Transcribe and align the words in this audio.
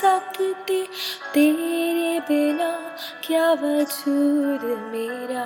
सकती 0.00 0.82
तेरे 1.34 2.18
बिना 2.20 2.70
क्या 3.26 3.50
वजूद 3.52 4.64
मेरा? 4.92 5.44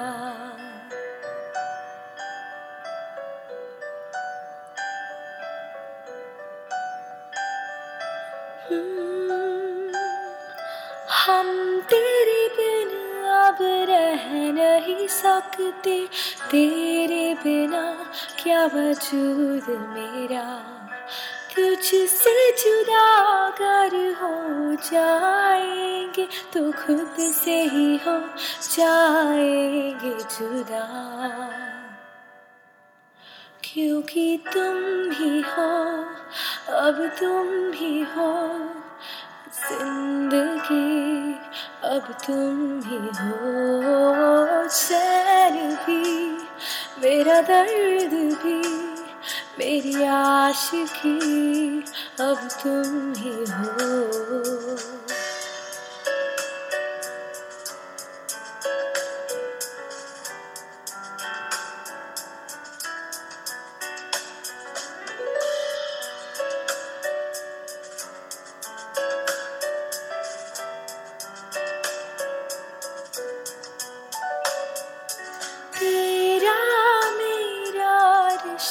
हम 11.25 11.49
तेरे 11.91 12.43
बिन 12.57 12.91
अब 13.35 13.59
रह 13.91 14.27
नहीं 14.53 15.07
सकते, 15.09 15.97
तेरे 16.51 17.35
बिना 17.35 17.83
क्या 18.43 18.65
वजूद 18.67 19.71
मेरा? 19.95 20.47
तुझसे 21.57 22.51
जुदा 22.53 23.03
अगर 23.47 23.95
हो 24.23 24.75
जाएँगे 24.75 26.27
तो 26.53 26.61
खुद 26.73 27.33
से 27.33 27.63
ही 27.63 27.97
हो 27.97 28.19
जाएँगे 28.77 30.15
जुदा। 30.25 30.87
क्योंकि 33.65 34.45
तुम 34.53 34.77
ही 35.13 35.41
हो, 35.41 35.71
अब 36.79 37.07
तुम 37.21 37.73
ही 37.73 38.03
हो, 38.03 38.33
ज़िंदगी 39.61 41.35
अब 41.89 42.13
तुम 42.27 42.81
ही 42.81 42.99
हो। 42.99 44.69
चैन 44.69 45.75
भी, 45.77 46.03
मेरा 47.03 47.41
दर्द 47.41 48.15
भी 48.43 48.94
मेरी 49.59 50.03
आशिकी 50.05 51.15
अब 52.21 52.49
तुम 52.63 53.13
ही 53.17 53.35
हो। 53.51 55.04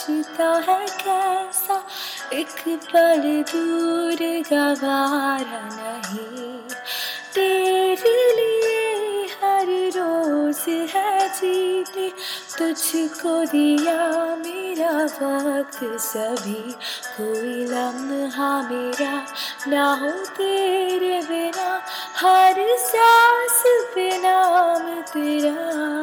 रिश्ता 0.10 0.64
है 0.68 0.86
कैसा? 0.86 1.88
एक 2.34 2.80
पल 2.94 3.44
दूर 3.54 4.44
गवारा 4.54 5.70
नहीं। 5.74 6.60
तेरे 7.34 8.36
लिए 8.36 9.26
हर 9.26 9.66
रोज 9.70 10.90
है 10.96 11.30
जीते 11.30 12.10
तुझको 12.58 13.46
दिया 13.46 14.10
मेरा 14.36 14.92
वक्त 15.06 16.02
सभी। 16.02 16.72
कोई 17.22 17.66
लम्हा 17.66 18.62
मेरा 18.62 19.26
ना 19.68 19.94
हो 19.94 20.12
तेरे 20.12 21.22
बिना। 21.22 21.82
हर 22.18 22.56
सांस 22.78 23.64
नाम 23.98 25.02
तेरा। 25.02 26.03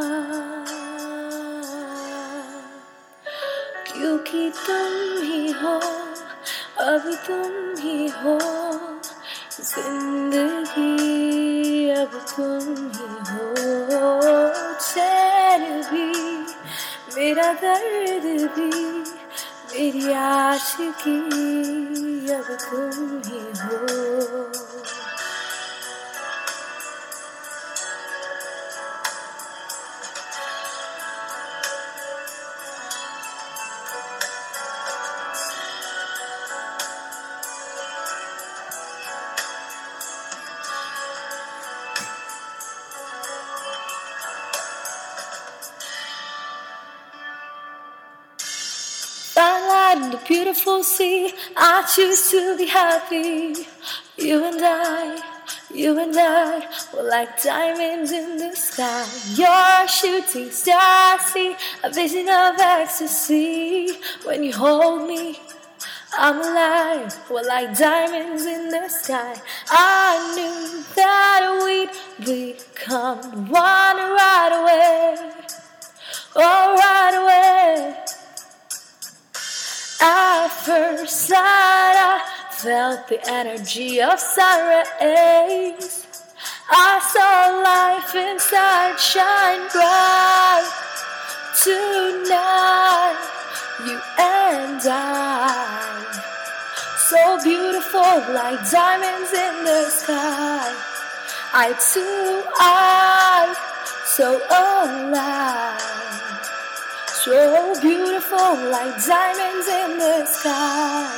क्योंकि 4.31 4.51
तुम 4.67 5.23
ही 5.23 5.53
हो, 5.53 5.75
अब 6.81 7.07
तुम 7.27 7.53
ही 7.79 8.09
हो, 8.09 8.39
ज़िंदगी 9.61 10.91
अब 11.91 12.13
तुम 12.31 12.65
ही 12.95 13.09
हो। 13.31 13.47
चैन 14.79 15.65
भी, 15.83 16.09
मेरा 17.17 17.53
दर्द 17.53 18.27
भी, 18.55 18.71
मेरी 19.73 20.13
आशिकी 20.13 21.21
अब 22.35 22.57
तुम 22.71 23.21
ही 23.27 23.43
हो। 23.61 24.70
The 50.11 50.21
beautiful 50.27 50.83
sea. 50.83 51.33
I 51.57 51.87
choose 51.95 52.31
to 52.33 52.57
be 52.59 52.67
happy. 52.67 53.55
You 54.19 54.45
and 54.45 54.61
I, 54.61 55.23
you 55.73 55.97
and 56.01 56.17
I, 56.19 56.67
were 56.93 57.09
like 57.09 57.41
diamonds 57.41 58.11
in 58.11 58.37
the 58.39 58.57
sky. 58.57 59.07
You're 59.35 59.87
shooting 59.87 60.51
star. 60.51 61.19
See 61.21 61.55
a 61.85 61.93
vision 61.93 62.29
of 62.29 62.59
ecstasy 62.59 63.99
when 64.25 64.43
you 64.43 64.53
hold 64.53 65.07
me. 65.07 65.39
I'm 66.19 66.41
alive, 66.41 67.17
we're 67.31 67.47
like 67.47 67.79
diamonds 67.79 68.45
in 68.45 68.69
the 68.69 68.89
sky. 68.89 69.41
I 69.71 70.35
knew 70.35 70.83
that 70.97 71.41
we'd 71.63 72.27
become 72.27 73.49
one 73.49 73.97
right 74.19 74.53
away. 74.61 75.33
Oh, 76.35 76.75
right 76.77 77.15
away. 77.23 77.80
First 80.65 81.29
sight, 81.29 81.97
I 81.97 82.21
felt 82.51 83.09
the 83.09 83.19
energy 83.31 84.03
of 84.03 84.21
sun 84.21 84.85
rays. 85.01 86.07
I 86.69 87.01
saw 87.01 87.65
life 87.65 88.15
inside 88.15 89.01
shine 89.01 89.67
bright. 89.73 90.69
Tonight, 91.65 93.17
you 93.87 93.99
and 94.19 94.83
I, 94.85 96.05
so 97.09 97.43
beautiful 97.43 98.35
like 98.35 98.61
diamonds 98.71 99.33
in 99.33 99.65
the 99.65 99.89
sky. 99.89 100.75
I 101.55 101.73
too, 101.73 102.45
I, 102.59 103.57
so 104.05 104.37
alive. 104.51 106.20
So 107.24 107.82
beautiful 107.82 108.52
like 108.72 108.96
diamonds 109.06 109.68
in 109.68 109.98
the 110.00 110.26
sky. 110.26 111.10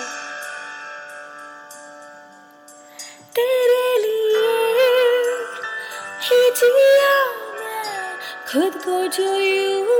तेरे 3.37 3.87
लिए 4.03 4.53
ही 6.27 6.39
जिया 6.59 7.17
मैं 7.57 8.15
खुद 8.51 8.81
को 8.85 8.97
जो 9.17 9.29
यूं 9.37 9.99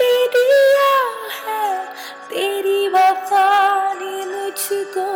दे 0.00 0.12
दिया 0.34 0.92
है 1.38 1.70
तेरी 2.28 2.88
वफा 2.96 3.48
ने 4.00 4.24
मुझको 4.34 5.08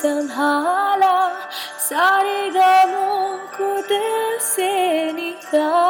संभाला 0.00 1.16
सारे 1.88 2.40
गमों 2.58 3.36
को 3.56 3.70
दिल 3.88 4.38
से 4.52 4.72
निकाला 5.12 5.85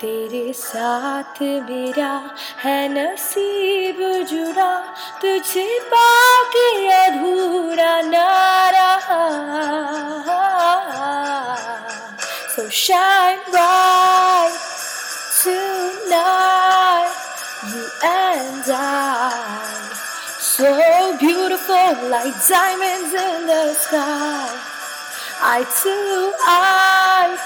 तेरे 0.00 0.52
साथ 0.52 1.42
मेरा 1.68 2.14
है 2.62 2.78
नसीब 2.94 3.98
जुड़ा 4.30 4.72
तुझे 5.22 5.68
पाके 5.92 6.68
अधूरा 7.02 8.00
ना 8.10 8.28
रहा 8.76 9.22
So 12.54 12.68
shine 12.68 13.38
bright 13.50 14.52
tonight, 15.42 17.12
you 17.72 17.84
and 18.04 18.62
I. 18.68 19.90
So 20.38 21.16
beautiful 21.18 22.10
like 22.10 22.34
diamonds 22.46 23.14
in 23.14 23.46
the 23.46 23.72
sky. 23.72 24.50
I 25.40 25.64
too, 25.80 26.32
I, 26.44 27.38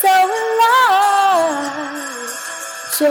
so 0.00 0.08
alive. 0.08 1.07
So 2.99 3.07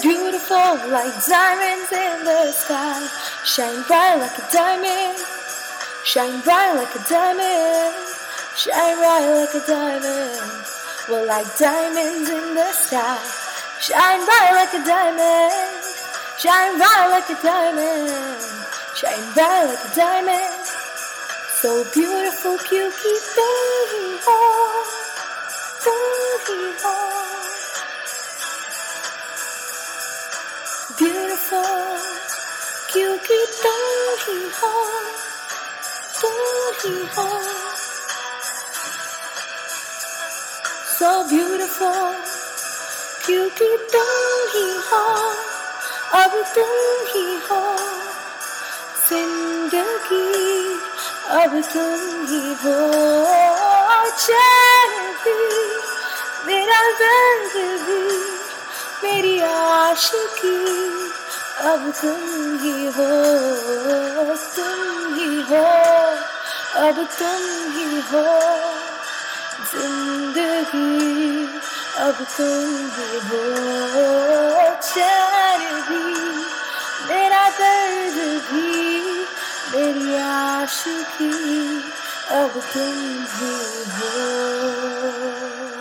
beautiful, 0.00 0.90
like 0.90 1.12
diamonds 1.26 1.90
in 1.90 2.24
the 2.24 2.52
sky. 2.52 3.08
Shine 3.44 3.82
bright 3.88 4.14
like 4.16 4.38
a 4.38 4.46
diamond. 4.52 5.18
Shine 6.04 6.40
bright 6.42 6.74
like 6.74 6.94
a 6.94 7.02
diamond. 7.08 7.94
Shine 8.56 8.96
bright 8.98 9.34
like 9.34 9.54
a 9.54 9.66
diamond. 9.66 10.66
We're 11.08 11.26
like 11.26 11.58
diamonds 11.58 12.30
in 12.30 12.54
the 12.54 12.70
sky. 12.70 13.18
Shine 13.80 14.24
bright 14.24 14.52
like 14.54 14.74
a 14.74 14.84
diamond. 14.86 15.84
Shine 16.38 16.78
bright 16.78 17.08
like 17.10 17.30
a 17.30 17.42
diamond. 17.42 18.40
Shine 18.94 19.34
bright 19.34 19.64
like 19.66 19.84
a 19.90 19.94
diamond. 19.96 20.66
So 21.60 21.84
beautiful, 21.92 22.58
Puky 22.58 23.14
Baby. 23.34 24.18
Oh, 24.26 24.86
baby. 25.84 26.78
Oh. 26.84 27.61
क्योंकि 32.93 33.45
तुम 33.63 33.81
ही 34.23 34.39
हो 34.59 34.73
तुम 36.21 36.39
ही 36.81 36.95
हो 37.15 37.29
so 40.99 41.09
beautiful 41.29 42.13
क्योंकि 43.25 43.65
तुम 43.93 44.11
ही 44.51 44.67
हो 44.85 45.01
अब 46.19 46.35
तुम 46.55 46.71
ही 47.09 47.25
हो 47.47 47.59
जिंदगी 49.09 50.79
अब 51.39 51.59
तुम 51.73 52.25
ही 52.29 52.41
हो 52.63 52.77
चैन 54.17 54.95
भी 55.23 55.35
मेरा 56.47 56.81
दर्द 57.01 57.55
भी 57.83 58.01
मेरी 59.03 59.39
आशिकी 59.49 60.57
अब 61.60 61.92
तुम 62.00 62.58
ही 62.60 62.86
हो, 62.86 63.08
तुम 64.56 65.14
ही 65.14 65.42
हो, 65.42 65.64
अब 66.76 66.96
तुम 67.18 67.42
ही 67.72 68.00
हो, 68.00 68.22
ज़िंदगी, 69.72 71.44
अब 71.98 72.14
तुम 72.14 72.68
ही 72.96 73.18
हो 73.28 73.44
चैन 74.82 75.60
भी, 75.88 76.04
मेरा 77.08 77.48
दर्द 77.48 78.16
भी, 78.52 79.00
मेरी 79.72 80.16
आशिकी, 80.16 81.30
अब 82.30 82.62
तुम 82.72 82.96
ही 83.34 83.54
हो। 83.92 85.71